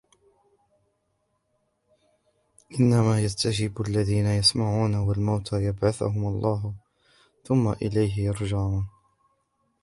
[2.79, 6.73] إنما يستجيب الذين يسمعون والموتى يبعثهم الله
[7.43, 8.87] ثم إليه يرجعون